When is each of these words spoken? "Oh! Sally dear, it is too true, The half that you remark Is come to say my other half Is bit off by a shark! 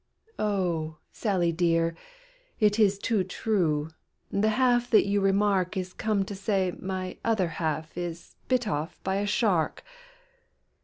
"Oh! 0.39 0.97
Sally 1.11 1.51
dear, 1.51 1.93
it 2.59 2.79
is 2.79 2.97
too 2.97 3.23
true, 3.23 3.89
The 4.31 4.49
half 4.49 4.89
that 4.89 5.05
you 5.05 5.21
remark 5.21 5.77
Is 5.77 5.93
come 5.93 6.25
to 6.25 6.33
say 6.33 6.73
my 6.79 7.19
other 7.23 7.49
half 7.61 7.95
Is 7.95 8.35
bit 8.47 8.67
off 8.67 8.99
by 9.03 9.17
a 9.17 9.27
shark! 9.27 9.83